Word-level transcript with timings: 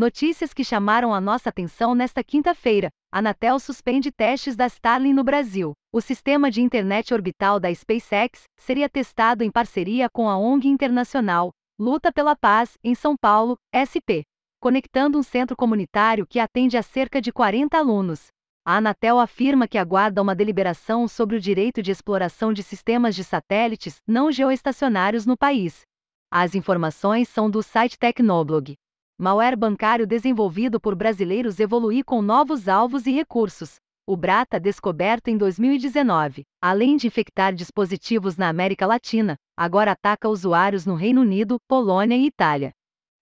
Notícias 0.00 0.54
que 0.54 0.64
chamaram 0.64 1.12
a 1.12 1.20
nossa 1.20 1.50
atenção 1.50 1.94
nesta 1.94 2.24
quinta-feira. 2.24 2.88
Anatel 3.12 3.58
suspende 3.58 4.10
testes 4.10 4.56
da 4.56 4.66
Starlink 4.66 5.12
no 5.12 5.22
Brasil. 5.22 5.74
O 5.92 6.00
sistema 6.00 6.50
de 6.50 6.62
internet 6.62 7.12
orbital 7.12 7.60
da 7.60 7.70
SpaceX 7.74 8.44
seria 8.58 8.88
testado 8.88 9.44
em 9.44 9.50
parceria 9.50 10.08
com 10.08 10.26
a 10.26 10.38
ONG 10.38 10.68
internacional 10.68 11.50
Luta 11.78 12.10
pela 12.10 12.34
Paz, 12.34 12.78
em 12.82 12.94
São 12.94 13.14
Paulo, 13.14 13.58
SP, 13.76 14.24
conectando 14.58 15.18
um 15.18 15.22
centro 15.22 15.54
comunitário 15.54 16.26
que 16.26 16.40
atende 16.40 16.78
a 16.78 16.82
cerca 16.82 17.20
de 17.20 17.30
40 17.30 17.76
alunos. 17.76 18.28
A 18.64 18.78
Anatel 18.78 19.18
afirma 19.18 19.68
que 19.68 19.76
aguarda 19.76 20.22
uma 20.22 20.34
deliberação 20.34 21.06
sobre 21.06 21.36
o 21.36 21.40
direito 21.40 21.82
de 21.82 21.90
exploração 21.90 22.54
de 22.54 22.62
sistemas 22.62 23.14
de 23.14 23.22
satélites 23.22 23.96
não 24.08 24.32
geoestacionários 24.32 25.26
no 25.26 25.36
país. 25.36 25.82
As 26.30 26.54
informações 26.54 27.28
são 27.28 27.50
do 27.50 27.62
site 27.62 27.98
Tecnoblog. 27.98 28.78
Malware 29.22 29.54
bancário 29.54 30.06
desenvolvido 30.06 30.80
por 30.80 30.94
brasileiros 30.94 31.60
evoluir 31.60 32.06
com 32.06 32.22
novos 32.22 32.66
alvos 32.68 33.06
e 33.06 33.10
recursos. 33.10 33.74
O 34.06 34.16
Brata, 34.16 34.58
descoberto 34.58 35.28
em 35.28 35.36
2019, 35.36 36.44
além 36.58 36.96
de 36.96 37.06
infectar 37.06 37.52
dispositivos 37.52 38.38
na 38.38 38.48
América 38.48 38.86
Latina, 38.86 39.36
agora 39.54 39.92
ataca 39.92 40.26
usuários 40.26 40.86
no 40.86 40.94
Reino 40.94 41.20
Unido, 41.20 41.58
Polônia 41.68 42.16
e 42.16 42.24
Itália. 42.24 42.72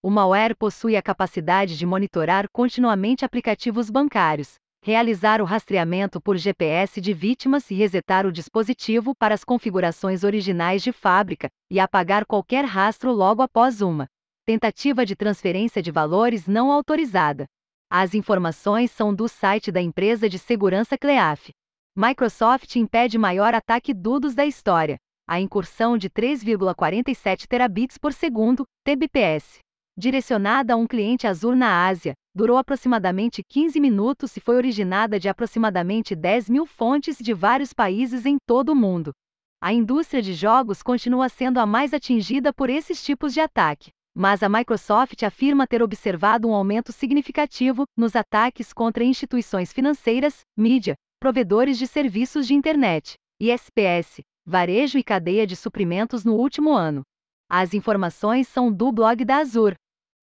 O 0.00 0.08
malware 0.08 0.54
possui 0.54 0.94
a 0.94 1.02
capacidade 1.02 1.76
de 1.76 1.84
monitorar 1.84 2.46
continuamente 2.52 3.24
aplicativos 3.24 3.90
bancários, 3.90 4.54
realizar 4.80 5.42
o 5.42 5.44
rastreamento 5.44 6.20
por 6.20 6.36
GPS 6.36 7.00
de 7.00 7.12
vítimas 7.12 7.72
e 7.72 7.74
resetar 7.74 8.24
o 8.24 8.30
dispositivo 8.30 9.16
para 9.16 9.34
as 9.34 9.42
configurações 9.42 10.22
originais 10.22 10.80
de 10.80 10.92
fábrica, 10.92 11.48
e 11.68 11.80
apagar 11.80 12.24
qualquer 12.24 12.64
rastro 12.64 13.10
logo 13.10 13.42
após 13.42 13.82
uma 13.82 14.06
tentativa 14.48 15.04
de 15.04 15.14
transferência 15.14 15.82
de 15.82 15.90
valores 15.90 16.46
não 16.46 16.72
autorizada. 16.72 17.44
As 17.90 18.14
informações 18.14 18.90
são 18.90 19.14
do 19.14 19.28
site 19.28 19.70
da 19.70 19.78
empresa 19.78 20.26
de 20.26 20.38
segurança 20.38 20.96
Cleaf. 20.96 21.50
Microsoft 21.94 22.74
impede 22.76 23.18
maior 23.18 23.54
ataque 23.54 23.92
DDoS 23.92 24.34
da 24.34 24.46
história. 24.46 24.96
A 25.28 25.38
incursão 25.38 25.98
de 25.98 26.08
3,47 26.08 27.46
terabits 27.46 27.98
por 27.98 28.14
segundo, 28.14 28.64
TBPS, 28.84 29.58
direcionada 29.98 30.72
a 30.72 30.76
um 30.78 30.86
cliente 30.86 31.26
Azure 31.26 31.54
na 31.54 31.86
Ásia, 31.86 32.14
durou 32.34 32.56
aproximadamente 32.56 33.42
15 33.50 33.78
minutos 33.78 34.34
e 34.34 34.40
foi 34.40 34.56
originada 34.56 35.20
de 35.20 35.28
aproximadamente 35.28 36.16
10 36.16 36.48
mil 36.48 36.64
fontes 36.64 37.18
de 37.18 37.34
vários 37.34 37.74
países 37.74 38.24
em 38.24 38.38
todo 38.46 38.70
o 38.70 38.74
mundo. 38.74 39.12
A 39.60 39.74
indústria 39.74 40.22
de 40.22 40.32
jogos 40.32 40.82
continua 40.82 41.28
sendo 41.28 41.60
a 41.60 41.66
mais 41.66 41.92
atingida 41.92 42.50
por 42.50 42.70
esses 42.70 43.04
tipos 43.04 43.34
de 43.34 43.40
ataque 43.40 43.90
mas 44.18 44.42
a 44.42 44.48
Microsoft 44.48 45.22
afirma 45.22 45.64
ter 45.64 45.80
observado 45.80 46.48
um 46.48 46.52
aumento 46.52 46.90
significativo 46.90 47.84
nos 47.96 48.16
ataques 48.16 48.72
contra 48.72 49.04
instituições 49.04 49.72
financeiras, 49.72 50.40
mídia, 50.56 50.96
provedores 51.20 51.78
de 51.78 51.86
serviços 51.86 52.44
de 52.44 52.52
internet, 52.52 53.14
ISPS, 53.40 54.18
varejo 54.44 54.98
e 54.98 55.04
cadeia 55.04 55.46
de 55.46 55.54
suprimentos 55.54 56.24
no 56.24 56.34
último 56.34 56.72
ano. 56.72 57.02
As 57.48 57.74
informações 57.74 58.48
são 58.48 58.72
do 58.72 58.90
blog 58.90 59.24
da 59.24 59.36
Azure. 59.36 59.76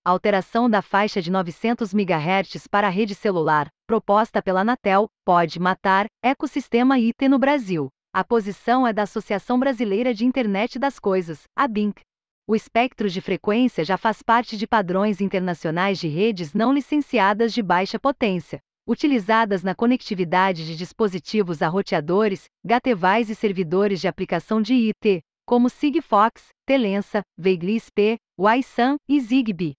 A 0.04 0.10
alteração 0.10 0.70
da 0.70 0.82
faixa 0.82 1.22
de 1.22 1.32
900 1.32 1.94
MHz 1.94 2.68
para 2.70 2.88
a 2.88 2.92
rede 2.92 3.16
celular, 3.16 3.70
proposta 3.88 4.42
pela 4.42 4.60
Anatel, 4.60 5.08
pode 5.24 5.58
matar 5.58 6.08
ecossistema 6.22 6.96
IT 6.96 7.30
no 7.30 7.40
Brasil. 7.40 7.88
A 8.14 8.26
posição 8.26 8.86
é 8.86 8.92
da 8.92 9.04
Associação 9.04 9.58
Brasileira 9.58 10.14
de 10.14 10.26
Internet 10.26 10.78
das 10.78 11.00
Coisas, 11.00 11.44
a 11.56 11.66
BINC. 11.66 12.02
O 12.48 12.56
espectro 12.56 13.10
de 13.10 13.22
frequência 13.22 13.84
já 13.84 13.98
faz 13.98 14.22
parte 14.22 14.56
de 14.56 14.68
padrões 14.68 15.20
internacionais 15.20 15.98
de 15.98 16.08
redes 16.08 16.54
não 16.54 16.72
licenciadas 16.72 17.52
de 17.52 17.64
baixa 17.64 18.00
potência, 18.00 18.60
utilizadas 18.88 19.64
na 19.64 19.74
conectividade 19.74 20.64
de 20.64 20.76
dispositivos 20.76 21.64
a 21.64 21.68
roteadores, 21.68 22.46
gatevais 22.64 23.32
e 23.32 23.36
servidores 23.36 24.00
de 24.00 24.08
aplicação 24.08 24.62
de 24.62 24.76
IT, 24.76 25.24
como 25.44 25.72
Sigfox, 25.72 26.50
Telensa, 26.68 27.24
P, 27.96 28.18
Wi-SAN 28.40 28.98
e 29.10 29.20
Zigbee. 29.20 29.74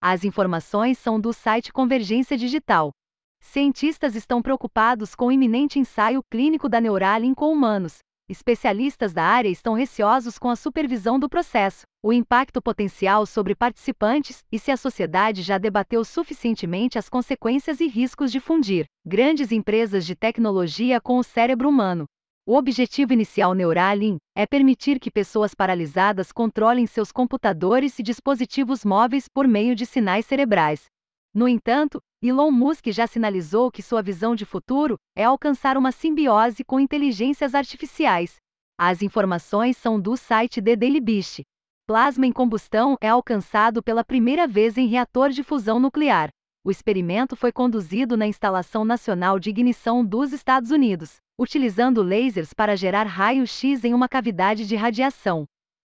As 0.00 0.22
informações 0.22 0.98
são 0.98 1.20
do 1.20 1.32
site 1.32 1.72
Convergência 1.72 2.36
Digital. 2.36 2.92
Cientistas 3.40 4.14
estão 4.14 4.40
preocupados 4.40 5.16
com 5.16 5.26
o 5.26 5.32
iminente 5.32 5.80
ensaio 5.80 6.22
clínico 6.30 6.68
da 6.68 6.80
Neuralink 6.80 7.34
com 7.34 7.52
humanos, 7.52 7.98
Especialistas 8.26 9.12
da 9.12 9.22
área 9.22 9.50
estão 9.50 9.74
receosos 9.74 10.38
com 10.38 10.48
a 10.48 10.56
supervisão 10.56 11.18
do 11.18 11.28
processo, 11.28 11.82
o 12.02 12.10
impacto 12.10 12.62
potencial 12.62 13.26
sobre 13.26 13.54
participantes 13.54 14.42
e 14.50 14.58
se 14.58 14.70
a 14.70 14.78
sociedade 14.78 15.42
já 15.42 15.58
debateu 15.58 16.02
suficientemente 16.06 16.98
as 16.98 17.10
consequências 17.10 17.80
e 17.80 17.86
riscos 17.86 18.32
de 18.32 18.40
fundir 18.40 18.86
grandes 19.04 19.52
empresas 19.52 20.06
de 20.06 20.16
tecnologia 20.16 21.02
com 21.02 21.18
o 21.18 21.22
cérebro 21.22 21.68
humano. 21.68 22.06
O 22.46 22.56
objetivo 22.56 23.12
inicial 23.12 23.52
Neuralink 23.52 24.16
é 24.34 24.46
permitir 24.46 24.98
que 24.98 25.10
pessoas 25.10 25.54
paralisadas 25.54 26.32
controlem 26.32 26.86
seus 26.86 27.12
computadores 27.12 27.98
e 27.98 28.02
dispositivos 28.02 28.86
móveis 28.86 29.28
por 29.28 29.46
meio 29.46 29.74
de 29.74 29.84
sinais 29.84 30.24
cerebrais. 30.24 30.93
No 31.34 31.48
entanto, 31.48 32.00
Elon 32.22 32.52
Musk 32.52 32.86
já 32.92 33.08
sinalizou 33.08 33.68
que 33.68 33.82
sua 33.82 34.00
visão 34.00 34.36
de 34.36 34.44
futuro 34.44 34.96
é 35.16 35.24
alcançar 35.24 35.76
uma 35.76 35.90
simbiose 35.90 36.62
com 36.62 36.78
inteligências 36.78 37.56
artificiais. 37.56 38.36
As 38.78 39.02
informações 39.02 39.76
são 39.76 40.00
do 40.00 40.16
site 40.16 40.62
The 40.62 40.76
Daily 40.76 41.00
Beast. 41.00 41.42
Plasma 41.86 42.24
em 42.24 42.32
combustão 42.32 42.96
é 43.00 43.08
alcançado 43.08 43.82
pela 43.82 44.04
primeira 44.04 44.46
vez 44.46 44.78
em 44.78 44.86
reator 44.86 45.30
de 45.30 45.42
fusão 45.42 45.80
nuclear. 45.80 46.30
O 46.64 46.70
experimento 46.70 47.34
foi 47.36 47.52
conduzido 47.52 48.16
na 48.16 48.26
Instalação 48.26 48.84
Nacional 48.84 49.38
de 49.38 49.50
Ignição 49.50 50.04
dos 50.04 50.32
Estados 50.32 50.70
Unidos, 50.70 51.16
utilizando 51.38 52.02
lasers 52.02 52.54
para 52.54 52.76
gerar 52.76 53.04
raio-x 53.04 53.84
em 53.84 53.92
uma 53.92 54.08
cavidade 54.08 54.66
de 54.66 54.76
radiação. 54.76 55.44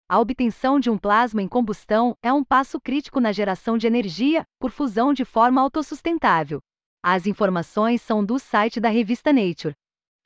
A 0.07 0.21
obtenção 0.21 0.79
de 0.79 0.91
um 0.91 0.99
plasma 0.99 1.41
em 1.41 1.49
combustão 1.49 2.15
é 2.23 2.31
um 2.31 2.45
passo 2.45 2.79
crítico 2.79 3.21
na 3.21 3.33
geração 3.33 3.79
de 3.79 3.87
energia 3.87 4.45
por 4.61 4.71
fusão 4.71 5.15
de 5.15 5.25
forma 5.25 5.63
autossustentável. 5.63 6.61
As 7.03 7.27
informações 7.27 8.03
são 8.03 8.23
do 8.23 8.39
site 8.39 8.79
da 8.79 8.91
revista 8.91 9.33
Nature. 9.33 9.73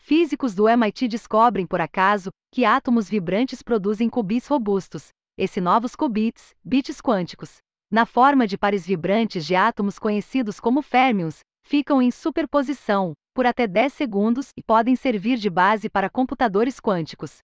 Físicos 0.00 0.52
do 0.52 0.68
MIT 0.68 1.06
descobrem 1.06 1.64
por 1.64 1.80
acaso 1.80 2.30
que 2.52 2.64
átomos 2.64 3.08
vibrantes 3.08 3.62
produzem 3.62 4.10
qubits 4.10 4.48
robustos, 4.48 5.10
esse 5.36 5.60
novos 5.60 5.94
qubits, 5.94 6.56
bits 6.64 7.00
quânticos, 7.00 7.58
na 7.88 8.04
forma 8.04 8.48
de 8.48 8.58
pares 8.58 8.84
vibrantes 8.84 9.46
de 9.46 9.54
átomos 9.54 9.96
conhecidos 9.96 10.58
como 10.58 10.82
férmions, 10.82 11.38
ficam 11.62 12.02
em 12.02 12.10
superposição 12.10 13.12
por 13.32 13.46
até 13.46 13.68
10 13.68 13.92
segundos 13.92 14.50
e 14.56 14.62
podem 14.62 14.96
servir 14.96 15.38
de 15.38 15.48
base 15.48 15.88
para 15.88 16.10
computadores 16.10 16.80
quânticos. 16.80 17.38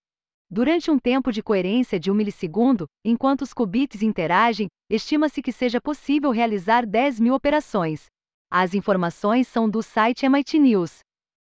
Durante 0.54 0.88
um 0.88 1.00
tempo 1.00 1.32
de 1.32 1.42
coerência 1.42 1.98
de 1.98 2.12
um 2.12 2.14
milissegundo, 2.14 2.86
enquanto 3.04 3.42
os 3.42 3.52
qubits 3.52 4.02
interagem, 4.02 4.68
estima-se 4.88 5.42
que 5.42 5.50
seja 5.50 5.80
possível 5.80 6.30
realizar 6.30 6.86
10 6.86 7.18
mil 7.18 7.34
operações. 7.34 8.06
As 8.48 8.72
informações 8.72 9.48
são 9.48 9.68
do 9.68 9.82
site 9.82 10.24
MIT 10.24 10.60
News. 10.60 11.00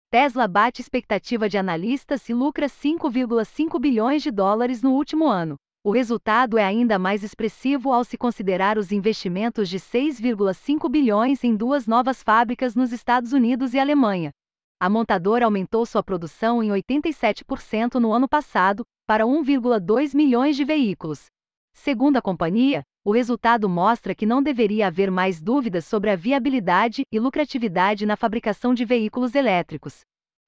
Tesla 0.09 0.47
bate 0.47 0.81
expectativa 0.81 1.47
de 1.47 1.59
analistas 1.59 2.27
e 2.27 2.33
lucra 2.33 2.65
5,5 2.65 3.79
bilhões 3.79 4.23
de 4.23 4.31
dólares 4.31 4.81
no 4.81 4.93
último 4.93 5.27
ano. 5.27 5.57
O 5.83 5.91
resultado 5.91 6.57
é 6.57 6.63
ainda 6.63 6.97
mais 6.97 7.21
expressivo 7.21 7.93
ao 7.93 8.03
se 8.03 8.17
considerar 8.17 8.79
os 8.79 8.91
investimentos 8.91 9.69
de 9.69 9.77
6,5 9.77 10.89
bilhões 10.89 11.43
em 11.43 11.55
duas 11.55 11.85
novas 11.85 12.23
fábricas 12.23 12.73
nos 12.73 12.91
Estados 12.91 13.31
Unidos 13.31 13.75
e 13.75 13.79
Alemanha. 13.79 14.31
A 14.79 14.89
montadora 14.89 15.45
aumentou 15.45 15.85
sua 15.85 16.01
produção 16.01 16.63
em 16.63 16.69
87% 16.69 17.99
no 17.99 18.11
ano 18.11 18.27
passado, 18.27 18.83
para 19.05 19.25
1,2 19.25 20.15
milhões 20.15 20.55
de 20.55 20.63
veículos. 20.63 21.25
Segundo 21.73 22.17
a 22.17 22.21
companhia, 22.21 22.83
o 23.03 23.11
resultado 23.11 23.67
mostra 23.67 24.15
que 24.15 24.25
não 24.25 24.41
deveria 24.41 24.87
haver 24.87 25.11
mais 25.11 25.41
dúvidas 25.41 25.85
sobre 25.85 26.09
a 26.09 26.15
viabilidade 26.15 27.03
e 27.11 27.19
lucratividade 27.19 28.05
na 28.05 28.15
fabricação 28.15 28.73
de 28.73 28.85
veículos 28.85 29.35
elétricos. 29.35 30.01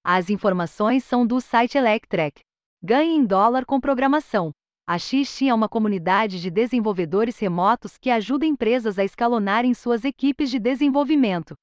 As 0.03 0.29
informações 0.29 1.03
são 1.03 1.25
do 1.25 1.41
site 1.41 1.77
Electrek. 1.77 2.41
Ganhe 2.81 3.15
em 3.15 3.25
dólar 3.25 3.65
com 3.65 3.79
programação. 3.81 4.51
A 4.87 4.99
XT 4.99 5.47
é 5.47 5.53
uma 5.53 5.67
comunidade 5.67 6.39
de 6.39 6.51
desenvolvedores 6.51 7.39
remotos 7.39 7.97
que 7.97 8.11
ajuda 8.11 8.45
empresas 8.45 8.99
a 8.99 9.03
escalonarem 9.03 9.73
suas 9.73 10.05
equipes 10.05 10.51
de 10.51 10.59
desenvolvimento. 10.59 11.55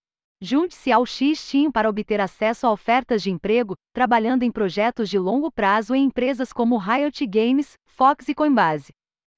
Junte-se 0.44 0.90
ao 0.90 1.06
X-Team 1.06 1.70
para 1.70 1.88
obter 1.88 2.20
acesso 2.20 2.66
a 2.66 2.72
ofertas 2.72 3.22
de 3.22 3.30
emprego, 3.30 3.76
trabalhando 3.94 4.42
em 4.42 4.50
projetos 4.50 5.08
de 5.08 5.16
longo 5.16 5.52
prazo 5.52 5.94
em 5.94 6.02
empresas 6.02 6.52
como 6.52 6.78
Riot 6.78 7.24
Games, 7.28 7.74
Fox 7.86 8.28
e 8.28 8.34
Coinbase. 8.34 8.90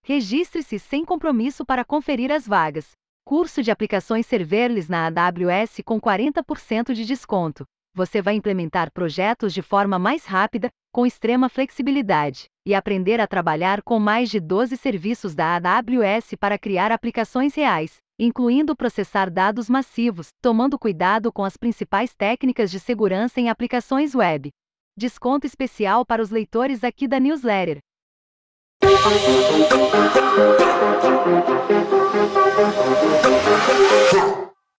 Registre-se 0.02 0.78
sem 0.78 1.04
compromisso 1.04 1.62
para 1.62 1.84
conferir 1.84 2.32
as 2.32 2.48
vagas. 2.48 2.92
Curso 3.22 3.62
de 3.62 3.70
aplicações 3.70 4.24
serverless 4.24 4.90
na 4.90 5.08
AWS 5.08 5.82
com 5.84 6.00
40% 6.00 6.94
de 6.94 7.04
desconto. 7.04 7.66
Você 7.94 8.22
vai 8.22 8.32
implementar 8.36 8.90
projetos 8.90 9.52
de 9.52 9.60
forma 9.60 9.98
mais 9.98 10.24
rápida, 10.24 10.70
com 10.90 11.04
extrema 11.04 11.50
flexibilidade, 11.50 12.46
e 12.66 12.74
aprender 12.74 13.20
a 13.20 13.26
trabalhar 13.26 13.82
com 13.82 14.00
mais 14.00 14.30
de 14.30 14.40
12 14.40 14.74
serviços 14.78 15.34
da 15.34 15.56
AWS 15.56 16.34
para 16.40 16.58
criar 16.58 16.90
aplicações 16.90 17.54
reais 17.54 18.02
incluindo 18.18 18.76
processar 18.76 19.30
dados 19.30 19.68
massivos, 19.68 20.28
tomando 20.40 20.78
cuidado 20.78 21.32
com 21.32 21.44
as 21.44 21.56
principais 21.56 22.14
técnicas 22.14 22.70
de 22.70 22.78
segurança 22.78 23.40
em 23.40 23.48
aplicações 23.48 24.14
web. 24.14 24.50
Desconto 24.96 25.46
especial 25.46 26.06
para 26.06 26.22
os 26.22 26.30
leitores 26.30 26.84
aqui 26.84 27.08
da 27.08 27.18
newsletter. 27.18 27.78